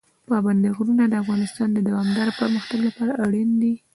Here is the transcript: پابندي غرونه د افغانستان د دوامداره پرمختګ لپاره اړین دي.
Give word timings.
پابندي 0.29 0.69
غرونه 0.77 1.03
د 1.07 1.13
افغانستان 1.23 1.69
د 1.73 1.79
دوامداره 1.87 2.31
پرمختګ 2.39 2.79
لپاره 2.87 3.13
اړین 3.25 3.49
دي. 3.61 3.73